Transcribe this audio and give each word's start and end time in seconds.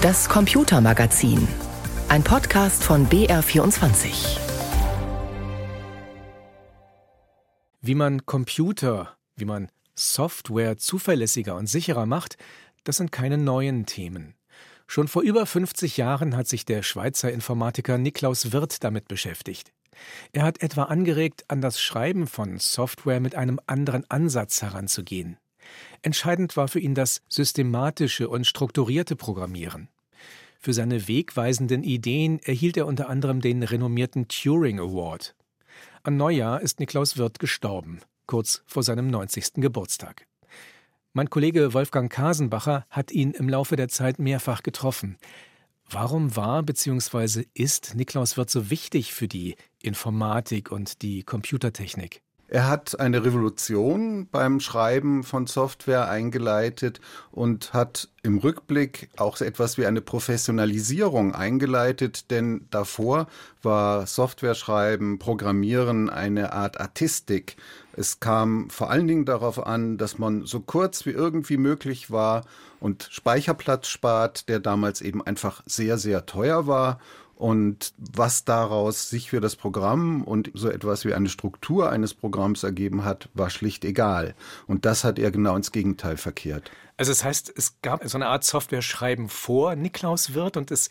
Das 0.00 0.28
Computermagazin. 0.28 1.48
Ein 2.08 2.22
Podcast 2.22 2.84
von 2.84 3.08
BR24. 3.08 4.38
Wie 7.80 7.96
man 7.96 8.24
Computer, 8.24 9.16
wie 9.34 9.44
man 9.44 9.72
Software 9.96 10.76
zuverlässiger 10.76 11.56
und 11.56 11.66
sicherer 11.66 12.06
macht, 12.06 12.36
das 12.84 12.98
sind 12.98 13.10
keine 13.10 13.38
neuen 13.38 13.86
Themen. 13.86 14.36
Schon 14.86 15.08
vor 15.08 15.22
über 15.22 15.44
50 15.46 15.96
Jahren 15.96 16.36
hat 16.36 16.46
sich 16.46 16.64
der 16.64 16.84
Schweizer 16.84 17.32
Informatiker 17.32 17.98
Niklaus 17.98 18.52
Wirth 18.52 18.84
damit 18.84 19.08
beschäftigt. 19.08 19.72
Er 20.30 20.44
hat 20.44 20.62
etwa 20.62 20.84
angeregt, 20.84 21.44
an 21.48 21.60
das 21.60 21.80
Schreiben 21.80 22.28
von 22.28 22.60
Software 22.60 23.18
mit 23.18 23.34
einem 23.34 23.58
anderen 23.66 24.08
Ansatz 24.08 24.62
heranzugehen. 24.62 25.38
Entscheidend 26.02 26.56
war 26.56 26.68
für 26.68 26.80
ihn 26.80 26.94
das 26.94 27.22
systematische 27.28 28.28
und 28.28 28.46
strukturierte 28.46 29.16
Programmieren. 29.16 29.88
Für 30.60 30.72
seine 30.72 31.06
wegweisenden 31.06 31.84
Ideen 31.84 32.40
erhielt 32.40 32.76
er 32.76 32.86
unter 32.86 33.08
anderem 33.08 33.40
den 33.40 33.62
renommierten 33.62 34.26
Turing 34.28 34.80
Award. 34.80 35.34
An 36.02 36.16
Neujahr 36.16 36.60
ist 36.60 36.80
Niklaus 36.80 37.16
Wirth 37.16 37.38
gestorben, 37.38 38.00
kurz 38.26 38.62
vor 38.66 38.82
seinem 38.82 39.08
90. 39.08 39.54
Geburtstag. 39.54 40.26
Mein 41.12 41.30
Kollege 41.30 41.74
Wolfgang 41.74 42.12
Kasenbacher 42.12 42.86
hat 42.90 43.10
ihn 43.12 43.32
im 43.32 43.48
Laufe 43.48 43.76
der 43.76 43.88
Zeit 43.88 44.18
mehrfach 44.18 44.62
getroffen. 44.62 45.16
Warum 45.90 46.36
war 46.36 46.62
bzw. 46.62 47.44
ist 47.54 47.94
Niklaus 47.94 48.36
Wirth 48.36 48.50
so 48.50 48.70
wichtig 48.70 49.14
für 49.14 49.26
die 49.26 49.56
Informatik 49.82 50.70
und 50.70 51.02
die 51.02 51.22
Computertechnik? 51.22 52.20
Er 52.50 52.66
hat 52.66 52.98
eine 52.98 53.26
Revolution 53.26 54.26
beim 54.26 54.60
Schreiben 54.60 55.22
von 55.22 55.46
Software 55.46 56.08
eingeleitet 56.08 56.98
und 57.30 57.74
hat 57.74 58.08
im 58.22 58.38
Rückblick 58.38 59.10
auch 59.18 59.38
etwas 59.42 59.76
wie 59.76 59.84
eine 59.84 60.00
Professionalisierung 60.00 61.34
eingeleitet, 61.34 62.30
denn 62.30 62.66
davor 62.70 63.26
war 63.62 64.06
Software-Schreiben, 64.06 65.18
Programmieren 65.18 66.08
eine 66.08 66.54
Art 66.54 66.80
Artistik. 66.80 67.56
Es 67.92 68.18
kam 68.18 68.70
vor 68.70 68.90
allen 68.90 69.08
Dingen 69.08 69.26
darauf 69.26 69.66
an, 69.66 69.98
dass 69.98 70.18
man 70.18 70.46
so 70.46 70.60
kurz 70.60 71.04
wie 71.04 71.10
irgendwie 71.10 71.58
möglich 71.58 72.10
war 72.10 72.46
und 72.80 73.08
Speicherplatz 73.10 73.88
spart, 73.88 74.48
der 74.48 74.58
damals 74.58 75.02
eben 75.02 75.20
einfach 75.20 75.62
sehr, 75.66 75.98
sehr 75.98 76.24
teuer 76.24 76.66
war 76.66 76.98
und 77.38 77.94
was 77.98 78.44
daraus 78.44 79.08
sich 79.08 79.30
für 79.30 79.40
das 79.40 79.54
Programm 79.54 80.24
und 80.24 80.50
so 80.54 80.68
etwas 80.68 81.04
wie 81.04 81.14
eine 81.14 81.28
Struktur 81.28 81.88
eines 81.88 82.12
Programms 82.12 82.64
ergeben 82.64 83.04
hat, 83.04 83.28
war 83.32 83.48
schlicht 83.48 83.84
egal. 83.84 84.34
Und 84.66 84.84
das 84.84 85.04
hat 85.04 85.20
er 85.20 85.30
genau 85.30 85.54
ins 85.54 85.70
Gegenteil 85.70 86.16
verkehrt. 86.16 86.70
Also 86.98 87.12
das 87.12 87.22
heißt, 87.22 87.52
es 87.56 87.80
gab 87.80 88.06
so 88.06 88.18
eine 88.18 88.26
Art 88.26 88.42
Software-Schreiben 88.42 89.28
vor 89.28 89.76
Niklaus 89.76 90.34
Wirth 90.34 90.56
und 90.56 90.72
es 90.72 90.90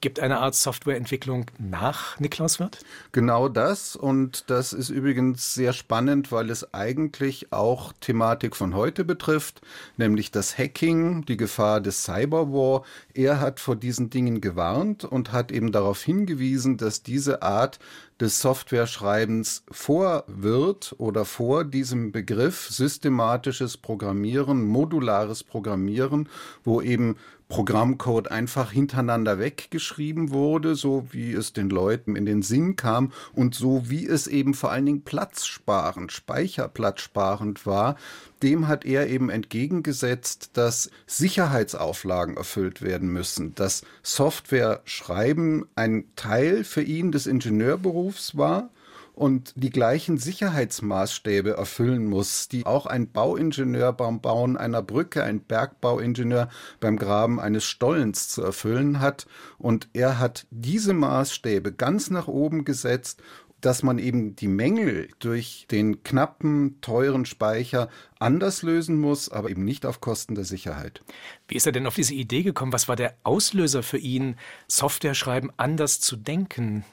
gibt 0.00 0.20
eine 0.20 0.38
Art 0.38 0.54
Softwareentwicklung 0.54 1.46
nach 1.58 2.20
Niklaus 2.20 2.60
Wirth? 2.60 2.84
Genau 3.10 3.48
das. 3.48 3.96
Und 3.96 4.50
das 4.50 4.72
ist 4.72 4.88
übrigens 4.88 5.54
sehr 5.54 5.72
spannend, 5.72 6.30
weil 6.30 6.50
es 6.50 6.72
eigentlich 6.72 7.52
auch 7.52 7.92
Thematik 8.00 8.54
von 8.54 8.74
heute 8.76 9.04
betrifft, 9.04 9.60
nämlich 9.96 10.30
das 10.30 10.56
Hacking, 10.56 11.24
die 11.24 11.36
Gefahr 11.36 11.80
des 11.80 12.04
Cyberwar. 12.04 12.84
Er 13.12 13.40
hat 13.40 13.58
vor 13.58 13.74
diesen 13.74 14.10
Dingen 14.10 14.40
gewarnt 14.40 15.04
und 15.04 15.32
hat 15.32 15.50
eben 15.50 15.72
darauf 15.72 16.02
hingewiesen, 16.02 16.76
dass 16.76 17.02
diese 17.02 17.42
Art 17.42 17.80
des 18.20 18.40
Software-Schreibens 18.40 19.64
vor 19.70 20.24
wird 20.26 20.94
oder 20.98 21.24
vor 21.24 21.64
diesem 21.64 22.10
Begriff 22.12 22.68
systematisches 22.68 23.76
Programmieren, 23.76 24.64
modulares 24.64 25.44
Programmieren, 25.44 26.28
wo 26.64 26.80
eben 26.80 27.16
Programmcode 27.48 28.30
einfach 28.30 28.72
hintereinander 28.72 29.38
weggeschrieben 29.38 30.30
wurde, 30.30 30.74
so 30.74 31.06
wie 31.10 31.32
es 31.32 31.54
den 31.54 31.70
Leuten 31.70 32.14
in 32.14 32.26
den 32.26 32.42
Sinn 32.42 32.76
kam 32.76 33.12
und 33.32 33.54
so 33.54 33.88
wie 33.88 34.06
es 34.06 34.26
eben 34.26 34.52
vor 34.52 34.70
allen 34.70 34.84
Dingen 34.84 35.02
platzsparend, 35.02 36.12
speicherplatzsparend 36.12 37.64
war, 37.64 37.96
dem 38.42 38.68
hat 38.68 38.84
er 38.84 39.08
eben 39.08 39.30
entgegengesetzt, 39.30 40.50
dass 40.52 40.90
Sicherheitsauflagen 41.06 42.36
erfüllt 42.36 42.82
werden 42.82 43.08
müssen, 43.08 43.54
dass 43.54 43.82
Software 44.02 44.82
schreiben 44.84 45.66
ein 45.74 46.04
Teil 46.16 46.64
für 46.64 46.82
ihn 46.82 47.12
des 47.12 47.26
Ingenieurberufs 47.26 48.36
war 48.36 48.70
und 49.18 49.52
die 49.56 49.70
gleichen 49.70 50.16
Sicherheitsmaßstäbe 50.16 51.56
erfüllen 51.56 52.06
muss, 52.06 52.46
die 52.46 52.66
auch 52.66 52.86
ein 52.86 53.10
Bauingenieur 53.10 53.92
beim 53.92 54.20
Bauen 54.20 54.56
einer 54.56 54.80
Brücke, 54.80 55.24
ein 55.24 55.40
Bergbauingenieur 55.40 56.48
beim 56.78 56.96
Graben 56.96 57.40
eines 57.40 57.64
Stollens 57.64 58.28
zu 58.28 58.44
erfüllen 58.44 59.00
hat. 59.00 59.26
Und 59.58 59.88
er 59.92 60.20
hat 60.20 60.46
diese 60.52 60.94
Maßstäbe 60.94 61.72
ganz 61.72 62.10
nach 62.10 62.28
oben 62.28 62.64
gesetzt 62.64 63.20
dass 63.60 63.82
man 63.82 63.98
eben 63.98 64.36
die 64.36 64.46
Mängel 64.46 65.08
durch 65.18 65.66
den 65.68 66.04
knappen, 66.04 66.80
teuren 66.80 67.26
Speicher 67.26 67.88
anders 68.20 68.62
lösen 68.62 69.00
muss, 69.00 69.28
aber 69.30 69.50
eben 69.50 69.64
nicht 69.64 69.84
auf 69.84 70.00
Kosten 70.00 70.36
der 70.36 70.44
Sicherheit. 70.44 71.02
Wie 71.48 71.56
ist 71.56 71.66
er 71.66 71.72
denn 71.72 71.88
auf 71.88 71.96
diese 71.96 72.14
Idee 72.14 72.44
gekommen? 72.44 72.72
Was 72.72 72.86
war 72.86 72.94
der 72.94 73.16
Auslöser 73.24 73.82
für 73.82 73.98
ihn, 73.98 74.36
Software 74.68 75.14
schreiben 75.14 75.50
anders 75.56 75.98
zu 75.98 76.14
denken? 76.14 76.84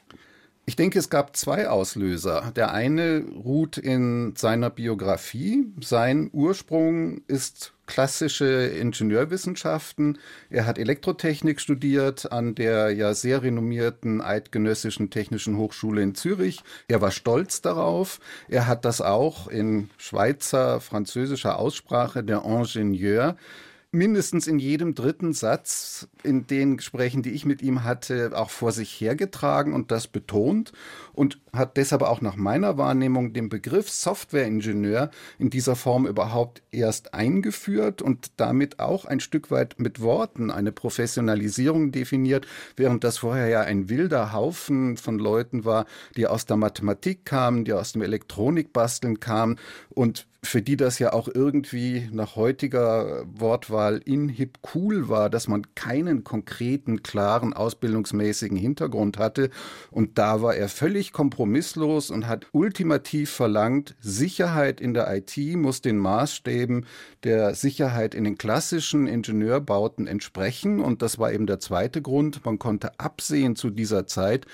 Ich 0.67 0.75
denke, 0.75 0.97
es 0.97 1.11
gab 1.11 1.37
zwei 1.37 1.69
Auslöser. 1.69 2.51
Der 2.55 2.73
eine 2.73 3.23
ruht 3.35 3.77
in 3.77 4.33
seiner 4.35 4.71
Biografie. 4.71 5.71
Sein 5.79 6.31
Ursprung 6.33 7.21
ist 7.27 7.73
klassische 7.85 8.65
Ingenieurwissenschaften. 8.65 10.17
Er 10.49 10.65
hat 10.65 10.79
Elektrotechnik 10.79 11.61
studiert 11.61 12.31
an 12.31 12.55
der 12.55 12.89
ja 12.89 13.13
sehr 13.13 13.43
renommierten 13.43 14.21
Eidgenössischen 14.21 15.11
Technischen 15.11 15.55
Hochschule 15.57 16.01
in 16.01 16.15
Zürich. 16.15 16.63
Er 16.87 16.99
war 16.99 17.11
stolz 17.11 17.61
darauf. 17.61 18.19
Er 18.47 18.65
hat 18.65 18.85
das 18.85 19.01
auch 19.01 19.47
in 19.47 19.91
Schweizer 19.97 20.81
französischer 20.81 21.59
Aussprache 21.59 22.23
der 22.23 22.43
Ingenieur 22.43 23.37
mindestens 23.95 24.45
in 24.45 24.59
jedem 24.59 24.93
dritten 24.93 25.33
Satz 25.33 26.07
in 26.23 26.45
den 26.47 26.77
Gesprächen, 26.77 27.23
die 27.23 27.31
ich 27.31 27.45
mit 27.45 27.61
ihm 27.61 27.83
hatte, 27.83 28.31
auch 28.35 28.49
vor 28.49 28.71
sich 28.71 28.91
hergetragen 28.99 29.73
und 29.73 29.91
das 29.91 30.07
betont 30.07 30.73
und 31.13 31.39
hat 31.53 31.77
deshalb 31.77 32.01
auch 32.01 32.21
nach 32.21 32.35
meiner 32.35 32.77
Wahrnehmung 32.77 33.33
den 33.33 33.49
Begriff 33.49 33.89
Softwareingenieur 33.89 35.09
in 35.39 35.49
dieser 35.49 35.75
Form 35.75 36.05
überhaupt 36.05 36.61
erst 36.71 37.13
eingeführt 37.13 38.01
und 38.01 38.31
damit 38.37 38.79
auch 38.79 39.05
ein 39.05 39.19
Stück 39.19 39.49
weit 39.49 39.79
mit 39.79 40.01
Worten 40.01 40.51
eine 40.51 40.71
Professionalisierung 40.71 41.91
definiert, 41.91 42.45
während 42.75 43.03
das 43.03 43.19
vorher 43.19 43.47
ja 43.47 43.61
ein 43.61 43.89
wilder 43.89 44.33
Haufen 44.33 44.97
von 44.97 45.17
Leuten 45.17 45.63
war, 45.65 45.85
die 46.17 46.27
aus 46.27 46.45
der 46.45 46.57
Mathematik 46.57 47.25
kamen, 47.25 47.63
die 47.63 47.73
aus 47.73 47.93
dem 47.93 48.01
Elektronikbasteln 48.01 49.19
kamen 49.19 49.57
und 49.89 50.27
für 50.45 50.61
die 50.61 50.77
das 50.77 50.99
ja 50.99 51.13
auch 51.13 51.27
irgendwie 51.27 52.07
nach 52.11 52.35
heutiger 52.35 53.25
Wortwahl 53.27 54.01
in 54.05 54.29
hip 54.29 54.59
cool 54.73 55.09
war, 55.09 55.29
dass 55.29 55.47
man 55.47 55.63
keinen 55.75 56.23
konkreten, 56.23 57.03
klaren, 57.03 57.53
ausbildungsmäßigen 57.53 58.57
Hintergrund 58.57 59.17
hatte. 59.17 59.49
Und 59.91 60.17
da 60.17 60.41
war 60.41 60.55
er 60.55 60.69
völlig 60.69 61.11
kompromisslos 61.11 62.11
und 62.11 62.27
hat 62.27 62.47
ultimativ 62.51 63.31
verlangt, 63.31 63.95
Sicherheit 63.99 64.79
in 64.79 64.93
der 64.93 65.13
IT 65.15 65.37
muss 65.55 65.81
den 65.81 65.97
Maßstäben 65.97 66.85
der 67.23 67.55
Sicherheit 67.55 68.15
in 68.15 68.23
den 68.23 68.37
klassischen 68.37 69.07
Ingenieurbauten 69.07 70.07
entsprechen. 70.07 70.79
Und 70.79 71.01
das 71.01 71.19
war 71.19 71.33
eben 71.33 71.47
der 71.47 71.59
zweite 71.59 72.01
Grund. 72.01 72.45
Man 72.45 72.59
konnte 72.59 72.99
absehen 72.99 73.55
zu 73.55 73.69
dieser 73.69 74.07
Zeit, 74.07 74.45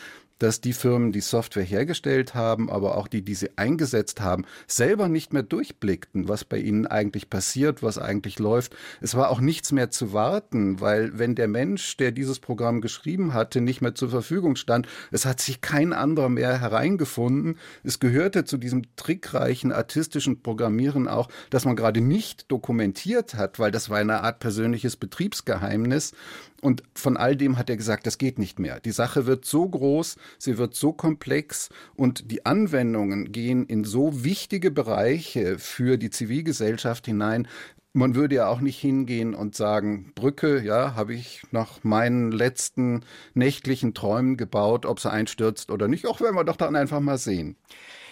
dass 0.42 0.60
die 0.60 0.74
Firmen, 0.74 1.12
die 1.12 1.22
Software 1.22 1.64
hergestellt 1.64 2.34
haben, 2.34 2.70
aber 2.70 2.98
auch 2.98 3.08
die, 3.08 3.22
die 3.22 3.36
sie 3.36 3.50
eingesetzt 3.58 4.22
haben, 4.22 4.46
selber 4.66 5.08
nicht 5.08 5.34
mehr 5.34 5.44
durchblickten, 5.44 6.28
was 6.28 6.46
bei 6.46 6.58
ihnen 6.58 6.88
eigentlich 6.88 7.30
passiert, 7.30 7.84
was 7.84 8.00
eigentlich 8.00 8.40
läuft. 8.40 8.76
Es 9.02 9.16
war 9.16 9.30
auch 9.30 9.40
nichts 9.40 9.72
mehr 9.72 9.92
zu 9.92 10.14
warten, 10.14 10.82
weil 10.82 11.18
wenn 11.20 11.36
der 11.36 11.48
Mensch, 11.48 11.96
der 11.98 12.12
dieses 12.12 12.40
Programm 12.40 12.82
geschrieben 12.82 13.34
hatte, 13.36 13.62
nicht 13.62 13.82
mehr 13.82 13.94
zur 13.94 14.10
Verfügung 14.10 14.56
stand, 14.56 14.88
es 15.12 15.26
hat 15.26 15.40
sich 15.40 15.62
kein 15.62 15.94
anderer 15.94 16.30
mehr 16.30 16.60
hereingefunden. 16.60 17.58
Es 17.84 18.00
gehörte 18.00 18.44
zu 18.44 18.58
diesem 18.58 18.84
trickreichen 18.96 19.72
artistischen 19.72 20.42
Programmieren 20.42 21.08
auch, 21.08 21.30
dass 21.52 21.66
man 21.66 21.76
gerade 21.76 22.02
nicht 22.02 22.52
dokumentiert 22.52 23.36
hat, 23.36 23.60
weil 23.60 23.72
das 23.72 23.92
war 23.92 24.00
eine 24.00 24.24
Art 24.24 24.40
persönliches 24.40 24.96
Betriebsgeheimnis. 24.96 26.14
Und 26.62 26.84
von 26.94 27.18
all 27.18 27.36
dem 27.36 27.58
hat 27.58 27.70
er 27.70 27.78
gesagt, 27.78 28.06
das 28.06 28.20
geht 28.20 28.38
nicht 28.38 28.60
mehr. 28.60 28.80
Die 28.80 28.92
Sache 28.92 29.26
wird 29.26 29.46
so 29.46 29.68
groß, 29.68 30.16
sie 30.38 30.58
wird 30.58 30.76
so 30.76 30.94
komplex 30.94 31.70
und 31.96 32.32
die 32.32 32.46
Anwendungen 32.46 33.32
gehen 33.32 33.66
in 33.66 33.84
so 33.84 34.24
wichtige 34.24 34.72
Bereiche 34.72 35.60
für 35.60 35.98
die 35.98 36.10
Zivilgesellschaft 36.10 37.06
hinein. 37.06 37.48
Man 37.94 38.16
würde 38.16 38.36
ja 38.36 38.48
auch 38.48 38.62
nicht 38.62 38.80
hingehen 38.80 39.36
und 39.36 39.56
sagen, 39.56 40.14
Brücke, 40.16 40.62
ja, 40.64 40.96
habe 40.96 41.14
ich 41.14 41.44
nach 41.52 41.84
meinen 41.84 42.32
letzten 42.32 43.04
nächtlichen 43.34 43.94
Träumen 43.94 44.38
gebaut, 44.38 44.86
ob 44.86 45.00
sie 45.02 45.12
einstürzt 45.12 45.72
oder 45.72 45.90
nicht. 45.90 46.08
Auch 46.08 46.22
werden 46.22 46.36
wir 46.36 46.46
doch 46.46 46.56
dann 46.56 46.78
einfach 46.78 47.02
mal 47.02 47.18
sehen. 47.18 47.58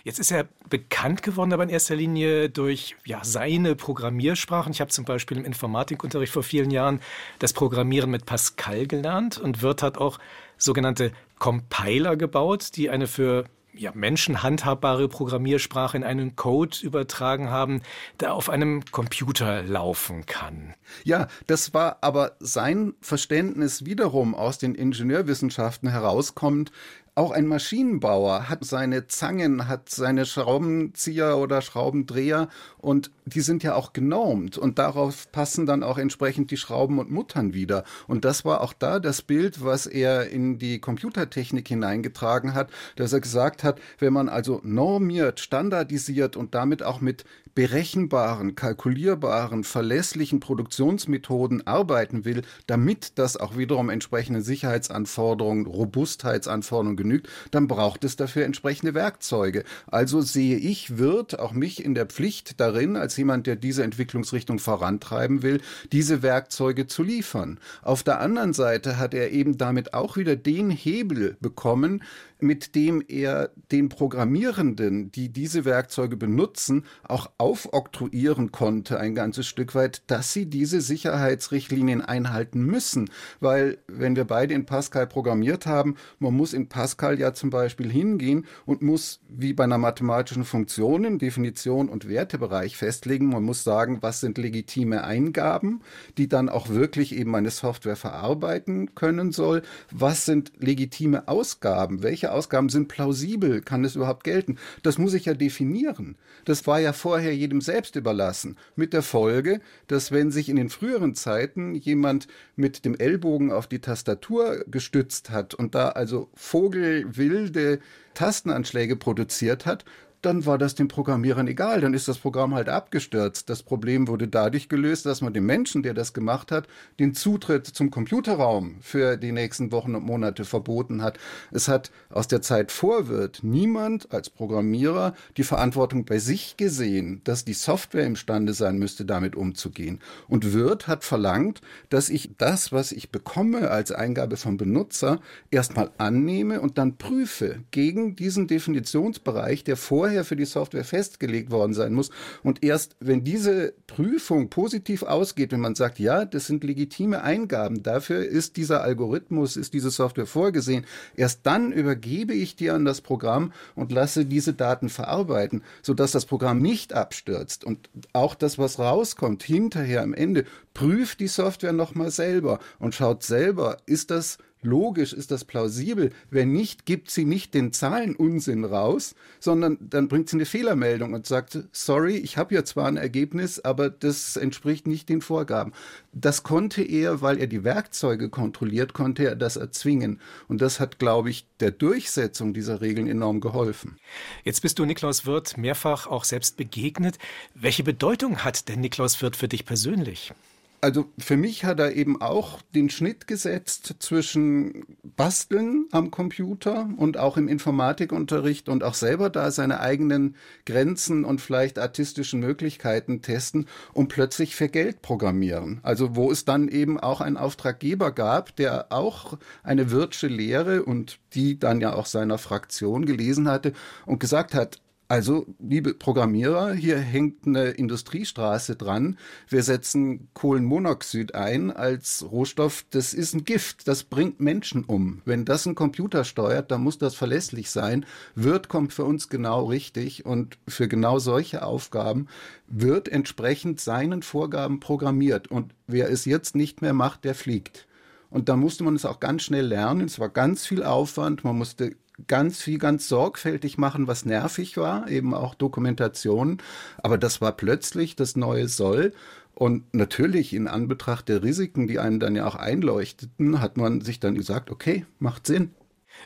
Jetzt 0.03 0.19
ist 0.19 0.31
er 0.31 0.47
bekannt 0.69 1.23
geworden, 1.23 1.53
aber 1.53 1.63
in 1.63 1.69
erster 1.69 1.95
Linie 1.95 2.49
durch 2.49 2.95
ja, 3.05 3.19
seine 3.23 3.75
Programmiersprachen. 3.75 4.71
Ich 4.71 4.81
habe 4.81 4.91
zum 4.91 5.05
Beispiel 5.05 5.37
im 5.37 5.45
Informatikunterricht 5.45 6.33
vor 6.33 6.43
vielen 6.43 6.71
Jahren 6.71 7.01
das 7.39 7.53
Programmieren 7.53 8.09
mit 8.09 8.25
Pascal 8.25 8.87
gelernt 8.87 9.37
und 9.37 9.61
Wirt 9.61 9.83
hat 9.83 9.97
auch 9.97 10.19
sogenannte 10.57 11.11
Compiler 11.37 12.15
gebaut, 12.15 12.75
die 12.75 12.89
eine 12.89 13.07
für 13.07 13.45
ja, 13.73 13.91
menschenhandhabbare 13.93 15.07
Programmiersprache 15.07 15.95
in 15.95 16.03
einen 16.03 16.35
Code 16.35 16.77
übertragen 16.81 17.49
haben, 17.49 17.81
der 18.19 18.33
auf 18.33 18.49
einem 18.49 18.83
Computer 18.91 19.63
laufen 19.63 20.25
kann. 20.25 20.73
Ja, 21.03 21.27
das 21.47 21.73
war 21.73 21.97
aber 22.01 22.33
sein 22.39 22.93
Verständnis 23.01 23.85
wiederum 23.85 24.35
aus 24.35 24.57
den 24.57 24.75
Ingenieurwissenschaften 24.75 25.89
herauskommt, 25.89 26.71
auch 27.19 27.31
ein 27.31 27.47
Maschinenbauer 27.47 28.47
hat 28.47 28.63
seine 28.63 29.07
Zangen, 29.07 29.67
hat 29.67 29.89
seine 29.89 30.25
Schraubenzieher 30.25 31.37
oder 31.37 31.61
Schraubendreher 31.61 32.47
und 32.77 33.11
die 33.25 33.41
sind 33.41 33.61
ja 33.61 33.75
auch 33.75 33.91
genormt 33.91 34.57
und 34.57 34.79
darauf 34.79 35.29
passen 35.33 35.65
dann 35.65 35.83
auch 35.83 35.97
entsprechend 35.97 36.49
die 36.49 36.55
Schrauben 36.55 36.97
und 36.97 37.11
Muttern 37.11 37.53
wieder. 37.53 37.83
Und 38.07 38.23
das 38.23 38.45
war 38.45 38.61
auch 38.61 38.71
da 38.71 38.99
das 38.99 39.21
Bild, 39.21 39.65
was 39.65 39.85
er 39.85 40.29
in 40.29 40.59
die 40.59 40.79
Computertechnik 40.79 41.67
hineingetragen 41.67 42.53
hat, 42.53 42.69
dass 42.95 43.11
er 43.11 43.19
gesagt 43.19 43.65
hat, 43.65 43.81
wenn 43.97 44.13
man 44.13 44.29
also 44.29 44.61
normiert, 44.63 45.41
standardisiert 45.41 46.37
und 46.37 46.55
damit 46.55 46.83
auch 46.83 47.01
mit 47.01 47.25
berechenbaren, 47.59 48.55
kalkulierbaren, 48.55 49.65
verlässlichen 49.65 50.39
Produktionsmethoden 50.39 51.67
arbeiten 51.67 52.23
will, 52.23 52.43
damit 52.67 53.19
das 53.19 53.35
auch 53.35 53.57
wiederum 53.57 53.89
entsprechende 53.89 54.41
Sicherheitsanforderungen, 54.41 55.65
Robustheitsanforderungen 55.65 56.95
genügt, 57.09 57.27
dann 57.51 57.67
braucht 57.67 58.03
es 58.03 58.15
dafür 58.15 58.45
entsprechende 58.45 58.93
Werkzeuge. 58.93 59.63
Also 59.87 60.21
sehe 60.21 60.57
ich, 60.57 60.97
wird 60.97 61.39
auch 61.39 61.53
mich 61.53 61.83
in 61.83 61.95
der 61.95 62.05
Pflicht 62.05 62.59
darin, 62.59 62.95
als 62.95 63.17
jemand, 63.17 63.47
der 63.47 63.55
diese 63.55 63.83
Entwicklungsrichtung 63.83 64.59
vorantreiben 64.59 65.41
will, 65.41 65.61
diese 65.91 66.21
Werkzeuge 66.21 66.87
zu 66.87 67.03
liefern. 67.03 67.59
Auf 67.81 68.03
der 68.03 68.19
anderen 68.19 68.53
Seite 68.53 68.97
hat 68.97 69.13
er 69.13 69.31
eben 69.31 69.57
damit 69.57 69.93
auch 69.93 70.17
wieder 70.17 70.35
den 70.35 70.69
Hebel 70.69 71.35
bekommen, 71.41 72.03
mit 72.39 72.75
dem 72.75 73.03
er 73.07 73.51
den 73.71 73.89
Programmierenden, 73.89 75.11
die 75.11 75.29
diese 75.29 75.65
Werkzeuge 75.65 76.17
benutzen, 76.17 76.85
auch 77.03 77.29
aufoktroyieren 77.37 78.51
konnte, 78.51 78.99
ein 78.99 79.15
ganzes 79.15 79.47
Stück 79.47 79.75
weit, 79.75 80.03
dass 80.07 80.33
sie 80.33 80.45
diese 80.45 80.81
Sicherheitsrichtlinien 80.81 82.01
einhalten 82.01 82.61
müssen. 82.61 83.09
Weil, 83.39 83.77
wenn 83.87 84.15
wir 84.15 84.25
beide 84.25 84.53
in 84.53 84.65
Pascal 84.65 85.07
programmiert 85.07 85.65
haben, 85.65 85.95
man 86.19 86.33
muss 86.33 86.53
in 86.53 86.69
Pascal 86.69 87.19
ja 87.19 87.33
zum 87.33 87.49
Beispiel 87.49 87.91
hingehen 87.91 88.45
und 88.65 88.81
muss, 88.81 89.19
wie 89.27 89.53
bei 89.53 89.65
einer 89.65 89.77
mathematischen 89.77 90.45
Funktion, 90.45 91.19
Definition 91.19 91.89
und 91.89 92.07
Wertebereich 92.07 92.77
festlegen, 92.77 93.29
man 93.29 93.43
muss 93.43 93.63
sagen, 93.63 93.99
was 94.01 94.19
sind 94.19 94.37
legitime 94.37 95.03
Eingaben, 95.03 95.81
die 96.17 96.27
dann 96.27 96.49
auch 96.49 96.69
wirklich 96.69 97.15
eben 97.15 97.35
eine 97.35 97.51
Software 97.51 97.95
verarbeiten 97.95 98.95
können 98.95 99.31
soll, 99.31 99.61
was 99.91 100.25
sind 100.25 100.51
legitime 100.57 101.27
Ausgaben, 101.27 102.03
welche 102.03 102.28
Ausgaben 102.31 102.69
sind 102.69 102.87
plausibel? 102.87 103.61
Kann 103.61 103.83
es 103.83 103.95
überhaupt 103.95 104.23
gelten? 104.23 104.57
Das 104.83 104.97
muss 104.97 105.13
ich 105.13 105.25
ja 105.25 105.33
definieren. 105.33 106.15
Das 106.45 106.65
war 106.67 106.79
ja 106.79 106.93
vorher 106.93 107.35
jedem 107.35 107.61
selbst 107.61 107.95
überlassen. 107.95 108.57
Mit 108.75 108.93
der 108.93 109.01
Folge, 109.01 109.61
dass 109.87 110.11
wenn 110.11 110.31
sich 110.31 110.49
in 110.49 110.55
den 110.55 110.69
früheren 110.69 111.15
Zeiten 111.15 111.75
jemand 111.75 112.27
mit 112.55 112.85
dem 112.85 112.95
Ellbogen 112.95 113.51
auf 113.51 113.67
die 113.67 113.79
Tastatur 113.79 114.63
gestützt 114.67 115.29
hat 115.29 115.53
und 115.53 115.75
da 115.75 115.89
also 115.89 116.29
vogelwilde 116.35 117.79
Tastenanschläge 118.13 118.95
produziert 118.95 119.65
hat, 119.65 119.85
dann 120.21 120.45
war 120.45 120.57
das 120.57 120.75
den 120.75 120.87
Programmierern 120.89 121.47
egal. 121.47 121.81
Dann 121.81 121.93
ist 121.93 122.07
das 122.07 122.17
Programm 122.17 122.53
halt 122.53 122.67
abgestürzt. 122.67 123.49
Das 123.49 123.63
Problem 123.63 124.07
wurde 124.07 124.27
dadurch 124.27 124.67
gelöst, 124.67 125.05
dass 125.05 125.21
man 125.21 125.33
dem 125.33 125.45
Menschen, 125.45 125.81
der 125.81 125.93
das 125.93 126.13
gemacht 126.13 126.51
hat, 126.51 126.67
den 126.99 127.13
Zutritt 127.13 127.65
zum 127.65 127.89
Computerraum 127.89 128.75
für 128.81 129.17
die 129.17 129.31
nächsten 129.31 129.71
Wochen 129.71 129.95
und 129.95 130.05
Monate 130.05 130.43
verboten 130.43 131.01
hat. 131.01 131.17
Es 131.51 131.67
hat 131.67 131.91
aus 132.09 132.27
der 132.27 132.41
Zeit 132.41 132.71
vor 132.71 133.07
Wirt 133.07 133.39
niemand 133.43 134.11
als 134.11 134.29
Programmierer 134.29 135.13
die 135.37 135.43
Verantwortung 135.43 136.05
bei 136.05 136.19
sich 136.19 136.57
gesehen, 136.57 137.21
dass 137.23 137.45
die 137.45 137.53
Software 137.53 138.05
imstande 138.05 138.53
sein 138.53 138.77
müsste, 138.77 139.05
damit 139.05 139.35
umzugehen. 139.35 139.99
Und 140.27 140.53
Wirt 140.53 140.87
hat 140.87 141.03
verlangt, 141.03 141.61
dass 141.89 142.09
ich 142.09 142.31
das, 142.37 142.71
was 142.71 142.91
ich 142.91 143.09
bekomme 143.09 143.71
als 143.71 143.91
Eingabe 143.91 144.35
vom 144.35 144.57
Benutzer, 144.57 145.19
erstmal 145.49 145.91
annehme 145.97 146.59
und 146.59 146.77
dann 146.77 146.97
prüfe 146.97 147.63
gegen 147.71 148.15
diesen 148.15 148.47
Definitionsbereich, 148.47 149.63
der 149.63 149.77
vorher 149.77 150.08
vorher 150.09 150.25
für 150.25 150.35
die 150.35 150.45
Software 150.45 150.83
festgelegt 150.83 151.51
worden 151.51 151.75
sein 151.75 151.93
muss. 151.93 152.09
Und 152.41 152.63
erst 152.63 152.95
wenn 152.99 153.23
diese 153.23 153.75
Prüfung 153.85 154.49
positiv 154.49 155.03
ausgeht, 155.03 155.51
wenn 155.51 155.59
man 155.59 155.75
sagt, 155.75 155.99
ja, 155.99 156.25
das 156.25 156.47
sind 156.47 156.63
legitime 156.63 157.21
Eingaben, 157.21 157.83
dafür 157.83 158.25
ist 158.25 158.57
dieser 158.57 158.81
Algorithmus, 158.81 159.55
ist 159.55 159.75
diese 159.75 159.91
Software 159.91 160.25
vorgesehen, 160.25 160.87
erst 161.15 161.41
dann 161.43 161.71
übergebe 161.71 162.33
ich 162.33 162.55
dir 162.55 162.73
an 162.73 162.85
das 162.85 163.01
Programm 163.01 163.53
und 163.75 163.91
lasse 163.91 164.25
diese 164.25 164.53
Daten 164.53 164.89
verarbeiten, 164.89 165.61
sodass 165.83 166.11
das 166.11 166.25
Programm 166.25 166.57
nicht 166.57 166.93
abstürzt. 166.93 167.63
Und 167.63 167.91
auch 168.11 168.33
das, 168.33 168.57
was 168.57 168.79
rauskommt, 168.79 169.43
hinterher 169.43 170.01
am 170.01 170.15
Ende, 170.15 170.45
prüft 170.73 171.19
die 171.19 171.27
Software 171.27 171.73
nochmal 171.73 172.09
selber 172.09 172.57
und 172.79 172.95
schaut 172.95 173.21
selber, 173.21 173.77
ist 173.85 174.09
das 174.09 174.39
logisch, 174.61 175.13
ist 175.13 175.31
das 175.31 175.45
plausibel? 175.45 176.11
Wenn 176.29 176.51
nicht, 176.51 176.85
gibt 176.85 177.09
sie 177.09 177.25
nicht 177.25 177.53
den 177.53 177.71
Zahlenunsinn 177.71 178.65
raus, 178.65 179.15
sondern 179.39 179.77
dann 179.79 180.07
bringt 180.07 180.29
sie 180.29 180.37
eine 180.37 180.45
Fehlermeldung 180.45 181.13
und 181.13 181.25
sagt, 181.25 181.59
sorry, 181.71 182.17
ich 182.17 182.37
habe 182.37 182.55
ja 182.55 182.63
zwar 182.63 182.87
ein 182.87 182.97
Ergebnis, 182.97 183.59
aber 183.59 183.89
das 183.89 184.35
entspricht 184.35 184.87
nicht 184.87 185.09
den 185.09 185.21
Vorgaben. 185.21 185.73
Das 186.11 186.43
konnte 186.43 186.81
er, 186.81 187.21
weil 187.21 187.37
er 187.39 187.47
die 187.47 187.63
Werkzeuge 187.63 188.29
kontrolliert, 188.29 188.93
konnte 188.93 189.25
er 189.25 189.35
das 189.35 189.55
erzwingen. 189.55 190.19
Und 190.47 190.61
das 190.61 190.79
hat, 190.79 190.99
glaube 190.99 191.29
ich, 191.29 191.45
der 191.59 191.71
Durchsetzung 191.71 192.53
dieser 192.53 192.81
Regeln 192.81 193.07
enorm 193.07 193.39
geholfen. 193.41 193.97
Jetzt 194.43 194.61
bist 194.61 194.79
du 194.79 194.85
Niklaus 194.85 195.25
Wirth 195.25 195.57
mehrfach 195.57 196.07
auch 196.07 196.23
selbst 196.23 196.57
begegnet. 196.57 197.17
Welche 197.53 197.83
Bedeutung 197.83 198.39
hat 198.43 198.67
denn 198.67 198.81
Niklaus 198.81 199.21
Wirth 199.21 199.35
für 199.35 199.47
dich 199.47 199.65
persönlich? 199.65 200.33
Also 200.81 201.05
für 201.17 201.35
mich 201.35 201.65
hat 201.65 201.79
er 201.79 201.95
eben 201.95 202.21
auch 202.21 202.61
den 202.73 202.89
Schnitt 202.89 203.27
gesetzt 203.27 203.95
zwischen 203.99 204.97
Basteln 205.03 205.87
am 205.91 206.09
Computer 206.09 206.89
und 206.95 207.17
auch 207.17 207.35
im 207.35 207.47
Informatikunterricht 207.49 208.69
und 208.69 208.83
auch 208.83 208.93
selber 208.93 209.29
da 209.29 209.51
seine 209.51 209.81
eigenen 209.81 210.35
Grenzen 210.65 211.25
und 211.25 211.41
vielleicht 211.41 211.79
artistischen 211.79 212.39
Möglichkeiten 212.39 213.21
testen 213.21 213.67
und 213.93 214.07
plötzlich 214.07 214.55
für 214.55 214.69
Geld 214.69 215.01
programmieren. 215.01 215.79
Also 215.83 216.15
wo 216.15 216.31
es 216.31 216.45
dann 216.45 216.69
eben 216.69 216.99
auch 216.99 217.19
einen 217.19 217.37
Auftraggeber 217.37 218.11
gab, 218.11 218.55
der 218.55 218.91
auch 218.91 219.37
eine 219.63 219.91
Wirtsche 219.91 220.27
Lehre 220.27 220.83
und 220.83 221.19
die 221.33 221.59
dann 221.59 221.81
ja 221.81 221.93
auch 221.93 222.05
seiner 222.05 222.37
Fraktion 222.37 223.05
gelesen 223.05 223.49
hatte 223.49 223.73
und 224.05 224.19
gesagt 224.19 224.53
hat, 224.53 224.79
also, 225.11 225.47
liebe 225.57 225.95
Programmierer, 225.95 226.73
hier 226.73 226.99
hängt 226.99 227.47
eine 227.47 227.69
Industriestraße 227.69 228.75
dran. 228.75 229.17
Wir 229.47 229.63
setzen 229.63 230.29
Kohlenmonoxid 230.35 231.33
ein 231.33 231.71
als 231.71 232.23
Rohstoff. 232.29 232.85
Das 232.91 233.15
ist 233.15 233.33
ein 233.33 233.43
Gift. 233.43 233.87
Das 233.87 234.03
bringt 234.03 234.39
Menschen 234.39 234.83
um. 234.83 235.23
Wenn 235.25 235.45
das 235.45 235.65
ein 235.65 235.73
Computer 235.73 236.23
steuert, 236.25 236.69
dann 236.69 236.83
muss 236.83 236.99
das 236.99 237.15
verlässlich 237.15 237.71
sein. 237.71 238.05
Wirt 238.35 238.69
kommt 238.69 238.93
für 238.93 239.03
uns 239.03 239.29
genau 239.29 239.65
richtig 239.65 240.27
und 240.27 240.59
für 240.67 240.87
genau 240.87 241.17
solche 241.17 241.63
Aufgaben 241.63 242.27
wird 242.67 243.09
entsprechend 243.09 243.79
seinen 243.79 244.21
Vorgaben 244.21 244.79
programmiert. 244.79 245.47
Und 245.47 245.73
wer 245.87 246.11
es 246.11 246.25
jetzt 246.25 246.55
nicht 246.55 246.83
mehr 246.83 246.93
macht, 246.93 247.23
der 247.23 247.33
fliegt. 247.33 247.87
Und 248.29 248.47
da 248.47 248.55
musste 248.55 248.83
man 248.83 248.93
es 248.93 249.05
auch 249.05 249.19
ganz 249.19 249.41
schnell 249.41 249.65
lernen. 249.65 250.05
Es 250.05 250.19
war 250.19 250.29
ganz 250.29 250.67
viel 250.67 250.83
Aufwand. 250.83 251.43
Man 251.43 251.57
musste 251.57 251.95
ganz 252.27 252.61
viel, 252.61 252.77
ganz 252.77 253.07
sorgfältig 253.07 253.77
machen, 253.77 254.07
was 254.07 254.25
nervig 254.25 254.77
war, 254.77 255.09
eben 255.09 255.33
auch 255.33 255.55
Dokumentation. 255.55 256.57
Aber 256.97 257.17
das 257.17 257.41
war 257.41 257.51
plötzlich 257.51 258.15
das 258.15 258.35
neue 258.35 258.67
Soll. 258.67 259.13
Und 259.53 259.93
natürlich 259.93 260.53
in 260.53 260.67
Anbetracht 260.67 261.27
der 261.27 261.43
Risiken, 261.43 261.87
die 261.87 261.99
einem 261.99 262.19
dann 262.19 262.35
ja 262.35 262.47
auch 262.47 262.55
einleuchteten, 262.55 263.59
hat 263.59 263.77
man 263.77 264.01
sich 264.01 264.19
dann 264.19 264.35
gesagt, 264.35 264.69
okay, 264.71 265.05
macht 265.19 265.47
Sinn. 265.47 265.71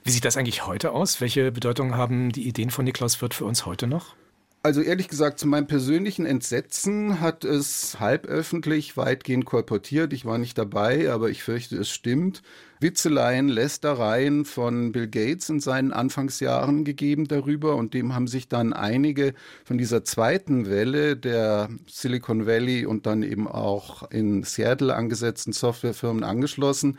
Wie 0.03 0.11
sieht 0.11 0.25
das 0.25 0.37
eigentlich 0.37 0.65
heute 0.65 0.91
aus? 0.91 1.21
Welche 1.21 1.51
Bedeutung 1.51 1.95
haben 1.95 2.31
die 2.31 2.47
Ideen 2.47 2.69
von 2.69 2.85
Niklaus 2.85 3.21
Wirth 3.21 3.33
für 3.33 3.45
uns 3.45 3.65
heute 3.65 3.87
noch? 3.87 4.15
Also 4.65 4.79
ehrlich 4.79 5.09
gesagt, 5.09 5.39
zu 5.39 5.47
meinem 5.47 5.67
persönlichen 5.67 6.25
Entsetzen 6.25 7.19
hat 7.19 7.43
es 7.43 7.99
halböffentlich 7.99 8.95
weitgehend 8.95 9.43
kolportiert. 9.43 10.13
Ich 10.13 10.23
war 10.23 10.37
nicht 10.37 10.57
dabei, 10.57 11.11
aber 11.11 11.29
ich 11.29 11.43
fürchte, 11.43 11.75
es 11.75 11.89
stimmt. 11.89 12.41
Witzeleien, 12.79 13.49
Lästereien 13.49 14.45
von 14.45 14.93
Bill 14.93 15.09
Gates 15.09 15.49
in 15.49 15.59
seinen 15.59 15.91
Anfangsjahren 15.91 16.85
gegeben 16.85 17.27
darüber 17.27 17.75
und 17.75 17.93
dem 17.93 18.15
haben 18.15 18.27
sich 18.27 18.47
dann 18.47 18.71
einige 18.71 19.33
von 19.65 19.77
dieser 19.77 20.05
zweiten 20.05 20.69
Welle 20.69 21.17
der 21.17 21.67
Silicon 21.85 22.45
Valley 22.45 22.85
und 22.85 23.05
dann 23.05 23.21
eben 23.21 23.49
auch 23.49 24.09
in 24.11 24.43
Seattle 24.43 24.95
angesetzten 24.95 25.51
Softwarefirmen 25.51 26.23
angeschlossen 26.23 26.97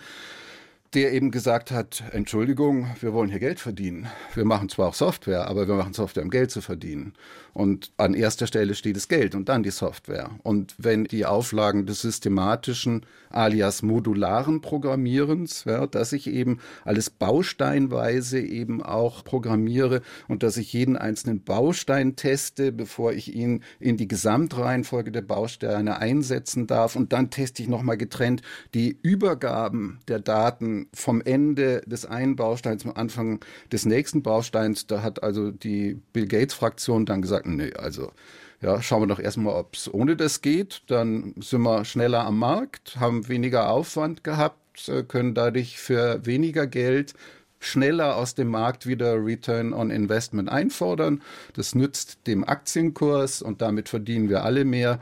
der 0.95 1.13
eben 1.13 1.31
gesagt 1.33 1.73
hat, 1.73 2.05
Entschuldigung, 2.13 2.87
wir 3.01 3.13
wollen 3.13 3.29
hier 3.29 3.41
Geld 3.41 3.59
verdienen. 3.59 4.07
Wir 4.35 4.45
machen 4.45 4.69
zwar 4.69 4.89
auch 4.89 4.95
Software, 4.95 5.49
aber 5.49 5.67
wir 5.67 5.75
machen 5.75 5.93
Software, 5.93 6.23
um 6.23 6.31
Geld 6.31 6.53
zu 6.53 6.61
verdienen. 6.61 7.15
Und 7.53 7.93
an 7.97 8.15
erster 8.15 8.47
Stelle 8.47 8.75
steht 8.75 8.97
das 8.97 9.09
Geld 9.09 9.35
und 9.35 9.49
dann 9.49 9.63
die 9.63 9.71
Software. 9.71 10.31
Und 10.43 10.75
wenn 10.79 11.05
die 11.05 11.25
Auflagen 11.25 11.87
des 11.87 12.01
systematischen 12.01 13.07
alias 13.31 13.83
modularen 13.83 14.61
Programmierens, 14.61 15.65
ja, 15.65 15.87
dass 15.87 16.13
ich 16.13 16.29
eben 16.29 16.59
alles 16.85 17.11
bausteinweise 17.11 18.41
eben 18.41 18.83
auch 18.83 19.25
programmiere 19.25 20.03
und 20.29 20.43
dass 20.43 20.57
ich 20.57 20.73
jeden 20.73 20.97
einzelnen 20.97 21.43
Baustein 21.43 22.17
teste, 22.17 22.73
bevor 22.73 23.13
ich 23.13 23.35
ihn 23.35 23.63
in 23.79 23.97
die 23.97 24.09
Gesamtreihenfolge 24.09 25.13
der 25.13 25.23
Bausteine 25.23 25.99
einsetzen 25.99 26.67
darf. 26.67 26.97
Und 26.97 27.13
dann 27.13 27.31
teste 27.31 27.63
ich 27.63 27.69
nochmal 27.69 27.97
getrennt 27.97 28.43
die 28.75 28.99
Übergaben 29.03 30.01
der 30.09 30.19
Daten 30.19 30.84
vom 30.93 31.21
Ende 31.21 31.83
des 31.87 32.07
einen 32.07 32.37
Bausteins 32.37 32.83
zum 32.83 32.97
Anfang 32.97 33.41
des 33.73 33.87
nächsten 33.87 34.23
Bausteins. 34.23 34.87
Da 34.87 35.03
hat 35.03 35.23
also 35.23 35.51
die 35.51 36.01
Bill 36.13 36.27
Gates 36.27 36.55
Fraktion 36.55 37.07
dann 37.07 37.23
gesagt, 37.23 37.47
nee, 37.47 37.73
also 37.75 38.13
ja, 38.61 38.81
schauen 38.81 39.03
wir 39.03 39.07
doch 39.07 39.21
erstmal, 39.21 39.55
ob 39.55 39.75
es 39.75 39.93
ohne 39.93 40.17
das 40.17 40.41
geht. 40.41 40.83
Dann 40.87 41.35
sind 41.41 41.63
wir 41.63 41.85
schneller 41.85 42.25
am 42.25 42.39
Markt, 42.39 42.97
haben 42.99 43.29
weniger 43.29 43.69
Aufwand 43.69 44.25
gehabt, 44.25 44.89
äh, 44.89 45.03
können 45.03 45.35
dadurch 45.35 45.79
für 45.79 46.25
weniger 46.25 46.67
Geld 46.67 47.15
schneller 47.61 48.17
aus 48.17 48.35
dem 48.35 48.49
Markt 48.49 48.87
wieder 48.87 49.25
Return 49.25 49.73
on 49.73 49.91
Investment 49.91 50.49
einfordern. 50.49 51.23
Das 51.55 51.75
nützt 51.75 52.27
dem 52.27 52.45
Aktienkurs 52.45 53.43
und 53.43 53.63
damit 53.63 53.89
verdienen 53.89 54.29
wir 54.29 54.45
alle 54.45 54.65
mehr. 54.65 55.01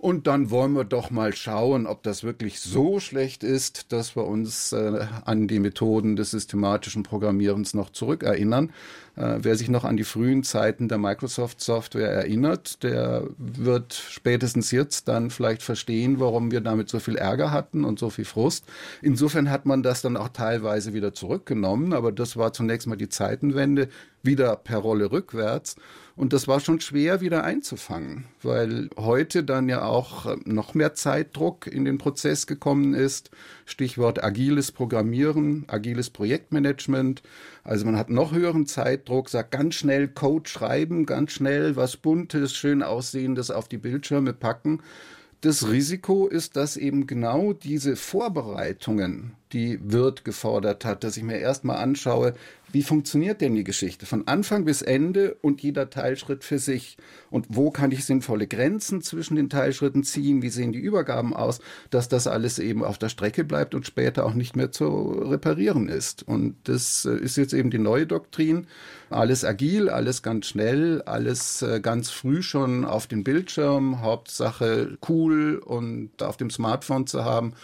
Und 0.00 0.26
dann 0.26 0.48
wollen 0.48 0.72
wir 0.72 0.84
doch 0.84 1.10
mal 1.10 1.34
schauen, 1.34 1.86
ob 1.86 2.02
das 2.02 2.24
wirklich 2.24 2.60
so 2.60 3.00
schlecht 3.00 3.44
ist, 3.44 3.92
dass 3.92 4.16
wir 4.16 4.24
uns 4.24 4.72
äh, 4.72 5.04
an 5.26 5.46
die 5.46 5.58
Methoden 5.58 6.16
des 6.16 6.30
systematischen 6.30 7.02
Programmierens 7.02 7.74
noch 7.74 7.90
zurückerinnern. 7.90 8.72
Äh, 9.16 9.40
wer 9.42 9.56
sich 9.56 9.68
noch 9.68 9.84
an 9.84 9.98
die 9.98 10.04
frühen 10.04 10.42
Zeiten 10.42 10.88
der 10.88 10.96
Microsoft-Software 10.96 12.10
erinnert, 12.10 12.82
der 12.82 13.24
wird 13.36 13.92
spätestens 13.92 14.70
jetzt 14.70 15.06
dann 15.06 15.28
vielleicht 15.28 15.62
verstehen, 15.62 16.18
warum 16.18 16.50
wir 16.50 16.62
damit 16.62 16.88
so 16.88 16.98
viel 16.98 17.16
Ärger 17.16 17.50
hatten 17.50 17.84
und 17.84 17.98
so 17.98 18.08
viel 18.08 18.24
Frust. 18.24 18.64
Insofern 19.02 19.50
hat 19.50 19.66
man 19.66 19.82
das 19.82 20.00
dann 20.00 20.16
auch 20.16 20.30
teilweise 20.30 20.94
wieder 20.94 21.12
zurückgenommen, 21.12 21.92
aber 21.92 22.10
das 22.10 22.38
war 22.38 22.54
zunächst 22.54 22.86
mal 22.86 22.96
die 22.96 23.10
Zeitenwende, 23.10 23.90
wieder 24.22 24.56
per 24.56 24.78
Rolle 24.78 25.10
rückwärts. 25.10 25.76
Und 26.16 26.34
das 26.34 26.46
war 26.46 26.60
schon 26.60 26.80
schwer 26.80 27.22
wieder 27.22 27.44
einzufangen, 27.44 28.26
weil 28.42 28.90
heute 28.98 29.42
dann 29.42 29.70
ja 29.70 29.84
auch 29.84 30.26
äh, 30.26 30.36
noch 30.44 30.74
mehr 30.74 30.92
Zeitdruck 30.92 31.66
in 31.66 31.86
den 31.86 31.96
Prozess 31.96 32.46
gekommen 32.46 32.92
ist. 32.92 33.30
Stichwort 33.64 34.22
agiles 34.22 34.70
Programmieren, 34.70 35.64
agiles 35.68 36.10
Projektmanagement. 36.10 37.22
Also 37.64 37.86
man 37.86 37.96
hat 37.96 38.10
noch 38.10 38.32
höheren 38.32 38.66
Zeitdruck, 38.66 39.30
sagt 39.30 39.52
ganz 39.52 39.76
schnell 39.76 40.08
Code 40.08 40.48
schreiben, 40.48 41.06
ganz 41.06 41.32
schnell 41.32 41.76
was 41.76 41.96
Buntes, 41.96 42.54
schön 42.54 42.82
aussehendes 42.82 43.50
auf 43.50 43.68
die 43.68 43.78
Bildschirme 43.78 44.34
packen. 44.34 44.82
Das 45.40 45.70
Risiko 45.70 46.26
ist, 46.26 46.56
dass 46.56 46.76
eben 46.76 47.06
genau 47.06 47.54
diese 47.54 47.96
Vorbereitungen, 47.96 49.36
die 49.52 49.78
Wirt 49.82 50.24
gefordert 50.24 50.84
hat, 50.84 51.04
dass 51.04 51.16
ich 51.16 51.22
mir 51.22 51.38
erstmal 51.38 51.76
anschaue, 51.76 52.34
wie 52.72 52.82
funktioniert 52.84 53.40
denn 53.40 53.56
die 53.56 53.64
Geschichte 53.64 54.06
von 54.06 54.28
Anfang 54.28 54.64
bis 54.64 54.80
Ende 54.80 55.34
und 55.42 55.60
jeder 55.60 55.90
Teilschritt 55.90 56.44
für 56.44 56.60
sich? 56.60 56.96
Und 57.28 57.46
wo 57.48 57.72
kann 57.72 57.90
ich 57.90 58.04
sinnvolle 58.04 58.46
Grenzen 58.46 59.02
zwischen 59.02 59.34
den 59.34 59.50
Teilschritten 59.50 60.04
ziehen? 60.04 60.40
Wie 60.42 60.50
sehen 60.50 60.72
die 60.72 60.78
Übergaben 60.78 61.34
aus? 61.34 61.60
Dass 61.90 62.08
das 62.08 62.28
alles 62.28 62.60
eben 62.60 62.84
auf 62.84 62.96
der 62.96 63.08
Strecke 63.08 63.42
bleibt 63.42 63.74
und 63.74 63.86
später 63.86 64.24
auch 64.24 64.34
nicht 64.34 64.54
mehr 64.54 64.70
zu 64.70 64.86
reparieren 64.86 65.88
ist. 65.88 66.26
Und 66.26 66.56
das 66.64 67.04
äh, 67.06 67.16
ist 67.16 67.36
jetzt 67.36 67.54
eben 67.54 67.70
die 67.70 67.78
neue 67.78 68.06
Doktrin. 68.06 68.68
Alles 69.08 69.44
agil, 69.44 69.88
alles 69.88 70.22
ganz 70.22 70.46
schnell, 70.46 71.02
alles 71.02 71.62
äh, 71.62 71.80
ganz 71.80 72.10
früh 72.10 72.42
schon 72.42 72.84
auf 72.84 73.08
den 73.08 73.24
Bildschirm. 73.24 74.00
Hauptsache 74.00 74.96
cool 75.08 75.56
und 75.56 76.22
auf 76.22 76.36
dem 76.36 76.50
Smartphone 76.50 77.08
zu 77.08 77.24
haben. 77.24 77.54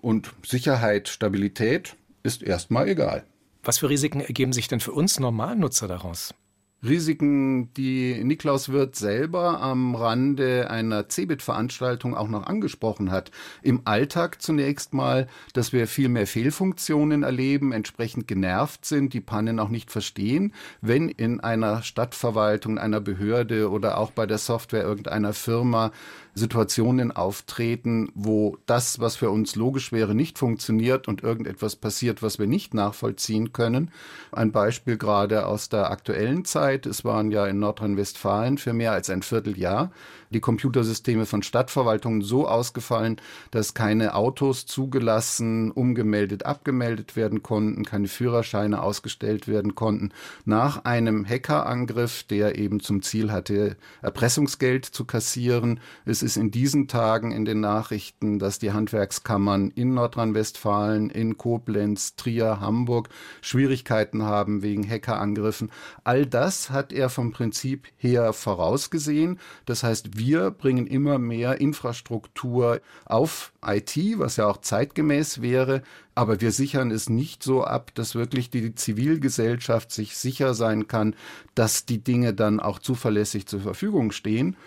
Und 0.00 0.32
Sicherheit, 0.46 1.08
Stabilität 1.08 1.96
ist 2.22 2.42
erstmal 2.42 2.88
egal. 2.88 3.24
Was 3.62 3.78
für 3.78 3.90
Risiken 3.90 4.20
ergeben 4.20 4.52
sich 4.52 4.68
denn 4.68 4.80
für 4.80 4.92
uns 4.92 5.20
Normalnutzer 5.20 5.88
daraus? 5.88 6.34
Risiken, 6.82 7.74
die 7.74 8.24
Niklaus 8.24 8.70
Wirth 8.70 8.96
selber 8.96 9.60
am 9.60 9.94
Rande 9.94 10.70
einer 10.70 11.10
CeBIT-Veranstaltung 11.10 12.16
auch 12.16 12.28
noch 12.28 12.46
angesprochen 12.46 13.10
hat. 13.10 13.30
Im 13.60 13.82
Alltag 13.84 14.40
zunächst 14.40 14.94
mal, 14.94 15.26
dass 15.52 15.74
wir 15.74 15.86
viel 15.86 16.08
mehr 16.08 16.26
Fehlfunktionen 16.26 17.22
erleben, 17.22 17.72
entsprechend 17.72 18.26
genervt 18.26 18.86
sind, 18.86 19.12
die 19.12 19.20
Pannen 19.20 19.60
auch 19.60 19.68
nicht 19.68 19.90
verstehen. 19.90 20.54
Wenn 20.80 21.10
in 21.10 21.40
einer 21.40 21.82
Stadtverwaltung, 21.82 22.78
einer 22.78 23.00
Behörde 23.02 23.70
oder 23.70 23.98
auch 23.98 24.12
bei 24.12 24.24
der 24.24 24.38
Software 24.38 24.82
irgendeiner 24.82 25.34
Firma 25.34 25.92
Situationen 26.34 27.12
auftreten, 27.12 28.10
wo 28.14 28.56
das, 28.66 29.00
was 29.00 29.16
für 29.16 29.30
uns 29.30 29.56
logisch 29.56 29.92
wäre, 29.92 30.14
nicht 30.14 30.38
funktioniert 30.38 31.08
und 31.08 31.22
irgendetwas 31.22 31.76
passiert, 31.76 32.22
was 32.22 32.38
wir 32.38 32.46
nicht 32.46 32.74
nachvollziehen 32.74 33.52
können. 33.52 33.90
Ein 34.32 34.52
Beispiel 34.52 34.96
gerade 34.96 35.46
aus 35.46 35.68
der 35.68 35.90
aktuellen 35.90 36.44
Zeit. 36.44 36.86
Es 36.86 37.04
waren 37.04 37.30
ja 37.30 37.46
in 37.46 37.58
Nordrhein-Westfalen 37.58 38.58
für 38.58 38.72
mehr 38.72 38.92
als 38.92 39.10
ein 39.10 39.22
Vierteljahr 39.22 39.90
die 40.30 40.40
Computersysteme 40.40 41.26
von 41.26 41.42
Stadtverwaltungen 41.42 42.22
so 42.22 42.46
ausgefallen, 42.46 43.16
dass 43.50 43.74
keine 43.74 44.14
Autos 44.14 44.66
zugelassen, 44.66 45.70
umgemeldet, 45.72 46.46
abgemeldet 46.46 47.16
werden 47.16 47.42
konnten, 47.42 47.84
keine 47.84 48.08
Führerscheine 48.08 48.82
ausgestellt 48.82 49.48
werden 49.48 49.74
konnten. 49.74 50.12
Nach 50.44 50.84
einem 50.84 51.28
Hackerangriff, 51.28 52.22
der 52.22 52.56
eben 52.58 52.80
zum 52.80 53.02
Ziel 53.02 53.32
hatte, 53.32 53.76
Erpressungsgeld 54.02 54.84
zu 54.84 55.04
kassieren. 55.04 55.80
Es 56.20 56.24
ist 56.24 56.36
in 56.36 56.50
diesen 56.50 56.86
Tagen 56.86 57.32
in 57.32 57.46
den 57.46 57.60
Nachrichten, 57.60 58.38
dass 58.38 58.58
die 58.58 58.72
Handwerkskammern 58.72 59.70
in 59.70 59.94
Nordrhein-Westfalen, 59.94 61.08
in 61.08 61.38
Koblenz, 61.38 62.14
Trier, 62.14 62.60
Hamburg 62.60 63.08
Schwierigkeiten 63.40 64.24
haben 64.24 64.60
wegen 64.60 64.86
Hackerangriffen. 64.86 65.72
All 66.04 66.26
das 66.26 66.68
hat 66.68 66.92
er 66.92 67.08
vom 67.08 67.32
Prinzip 67.32 67.88
her 67.96 68.34
vorausgesehen. 68.34 69.38
Das 69.64 69.82
heißt, 69.82 70.18
wir 70.18 70.50
bringen 70.50 70.86
immer 70.86 71.18
mehr 71.18 71.58
Infrastruktur 71.58 72.82
auf 73.06 73.54
IT, 73.66 73.96
was 74.18 74.36
ja 74.36 74.46
auch 74.46 74.58
zeitgemäß 74.58 75.40
wäre, 75.40 75.82
aber 76.14 76.42
wir 76.42 76.52
sichern 76.52 76.90
es 76.90 77.08
nicht 77.08 77.42
so 77.42 77.64
ab, 77.64 77.94
dass 77.94 78.14
wirklich 78.14 78.50
die 78.50 78.74
Zivilgesellschaft 78.74 79.90
sich 79.90 80.18
sicher 80.18 80.52
sein 80.52 80.86
kann, 80.86 81.16
dass 81.54 81.86
die 81.86 82.04
Dinge 82.04 82.34
dann 82.34 82.60
auch 82.60 82.78
zuverlässig 82.78 83.46
zur 83.46 83.60
Verfügung 83.60 84.12
stehen. 84.12 84.58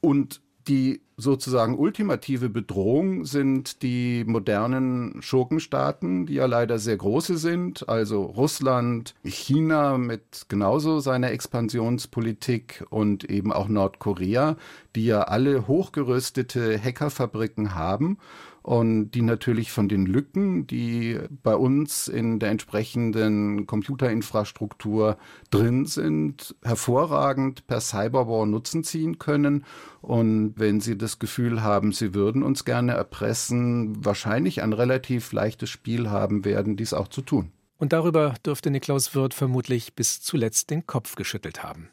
Und 0.00 0.40
die 0.68 1.00
sozusagen 1.16 1.78
ultimative 1.78 2.50
Bedrohung 2.50 3.24
sind 3.24 3.82
die 3.82 4.24
modernen 4.26 5.22
Schurkenstaaten, 5.22 6.26
die 6.26 6.34
ja 6.34 6.46
leider 6.46 6.78
sehr 6.78 6.96
große 6.96 7.38
sind, 7.38 7.88
also 7.88 8.22
Russland, 8.24 9.14
China 9.24 9.96
mit 9.96 10.46
genauso 10.48 11.00
seiner 11.00 11.30
Expansionspolitik 11.30 12.84
und 12.90 13.24
eben 13.24 13.52
auch 13.52 13.68
Nordkorea, 13.68 14.56
die 14.94 15.06
ja 15.06 15.22
alle 15.22 15.66
hochgerüstete 15.66 16.78
Hackerfabriken 16.78 17.74
haben 17.74 18.18
und 18.66 19.12
die 19.12 19.22
natürlich 19.22 19.70
von 19.70 19.88
den 19.88 20.06
Lücken, 20.06 20.66
die 20.66 21.20
bei 21.44 21.54
uns 21.54 22.08
in 22.08 22.40
der 22.40 22.50
entsprechenden 22.50 23.68
Computerinfrastruktur 23.68 25.18
drin 25.52 25.84
sind, 25.84 26.56
hervorragend 26.64 27.68
per 27.68 27.80
Cyberwar 27.80 28.44
Nutzen 28.44 28.82
ziehen 28.82 29.20
können. 29.20 29.64
Und 30.02 30.54
wenn 30.56 30.80
Sie 30.80 30.98
das 30.98 31.20
Gefühl 31.20 31.62
haben, 31.62 31.92
Sie 31.92 32.12
würden 32.12 32.42
uns 32.42 32.64
gerne 32.64 32.94
erpressen, 32.94 34.04
wahrscheinlich 34.04 34.64
ein 34.64 34.72
relativ 34.72 35.30
leichtes 35.30 35.70
Spiel 35.70 36.10
haben 36.10 36.44
werden, 36.44 36.76
dies 36.76 36.92
auch 36.92 37.06
zu 37.06 37.22
tun. 37.22 37.52
Und 37.78 37.92
darüber 37.92 38.34
dürfte 38.44 38.72
Niklaus 38.72 39.14
Wirth 39.14 39.34
vermutlich 39.34 39.94
bis 39.94 40.20
zuletzt 40.22 40.70
den 40.70 40.88
Kopf 40.88 41.14
geschüttelt 41.14 41.62
haben. 41.62 41.90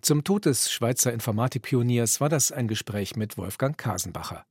Zum 0.00 0.24
Tod 0.24 0.46
des 0.46 0.72
Schweizer 0.72 1.12
Informatikpioniers 1.12 2.20
war 2.20 2.28
das 2.28 2.50
ein 2.50 2.66
Gespräch 2.66 3.14
mit 3.14 3.38
Wolfgang 3.38 3.78
Kasenbacher. 3.78 4.44